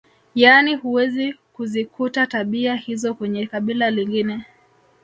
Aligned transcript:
Yaani 0.35 0.75
huwezi 0.75 1.33
kuzikuta 1.53 2.27
tabia 2.27 2.75
hizo 2.75 3.13
kwenye 3.13 3.47
kabila 3.47 3.91
lingine 3.91 4.45